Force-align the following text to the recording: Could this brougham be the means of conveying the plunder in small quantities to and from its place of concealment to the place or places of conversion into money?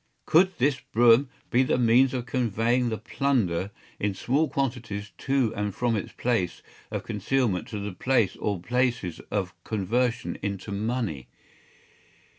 Could 0.25 0.57
this 0.57 0.79
brougham 0.79 1.29
be 1.51 1.61
the 1.61 1.77
means 1.77 2.15
of 2.15 2.25
conveying 2.25 2.89
the 2.89 2.97
plunder 2.97 3.69
in 3.99 4.15
small 4.15 4.49
quantities 4.49 5.11
to 5.19 5.53
and 5.55 5.75
from 5.75 5.95
its 5.95 6.11
place 6.11 6.63
of 6.89 7.03
concealment 7.03 7.67
to 7.67 7.77
the 7.79 7.93
place 7.93 8.35
or 8.37 8.59
places 8.59 9.21
of 9.29 9.53
conversion 9.63 10.39
into 10.41 10.71
money? 10.71 11.27